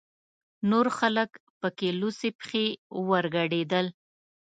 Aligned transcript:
نور 0.69 0.87
خلک 0.97 1.29
پکې 1.59 1.89
لوڅې 1.99 2.29
پښې 2.39 2.65
ورګډېدل. 3.09 3.85